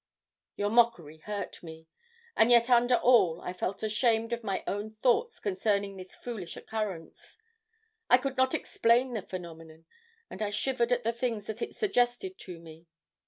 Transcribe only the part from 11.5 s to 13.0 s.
it suggested to me.